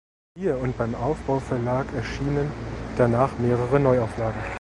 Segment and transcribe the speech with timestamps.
[0.35, 2.51] Hier und beim Aufbau Verlag erschienen
[2.97, 4.41] danach mehrere Neuauflagen.